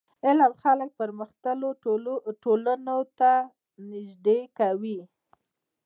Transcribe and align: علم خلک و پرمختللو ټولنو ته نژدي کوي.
علم 0.25 0.51
خلک 0.63 0.89
و 0.93 0.97
پرمختللو 0.99 2.13
ټولنو 2.43 2.97
ته 3.19 3.31
نژدي 3.91 4.39
کوي. 4.57 4.99